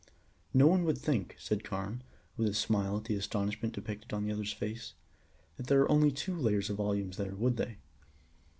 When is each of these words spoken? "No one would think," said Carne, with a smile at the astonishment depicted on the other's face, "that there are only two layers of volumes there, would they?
"No 0.51 0.65
one 0.65 0.83
would 0.85 0.97
think," 0.97 1.35
said 1.37 1.63
Carne, 1.63 2.01
with 2.35 2.47
a 2.49 2.55
smile 2.55 2.97
at 2.97 3.03
the 3.03 3.13
astonishment 3.15 3.75
depicted 3.75 4.13
on 4.13 4.25
the 4.25 4.31
other's 4.31 4.51
face, 4.51 4.93
"that 5.57 5.67
there 5.67 5.81
are 5.81 5.91
only 5.91 6.11
two 6.11 6.35
layers 6.35 6.71
of 6.71 6.77
volumes 6.77 7.17
there, 7.17 7.35
would 7.35 7.57
they? 7.57 7.77